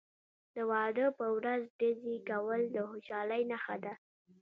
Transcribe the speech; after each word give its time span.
د 0.53 0.57
واده 0.71 1.05
په 1.17 1.25
ورځ 1.35 1.61
ډزې 1.79 2.15
کول 2.29 2.61
د 2.73 2.77
خوشحالۍ 2.89 3.41
نښه 3.51 3.75
ده. 3.83 3.93